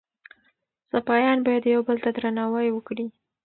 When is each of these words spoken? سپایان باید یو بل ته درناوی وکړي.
سپایان 0.91 1.37
باید 1.45 1.63
یو 1.65 1.81
بل 1.87 1.97
ته 2.03 2.09
درناوی 2.15 2.69
وکړي. 2.73 3.05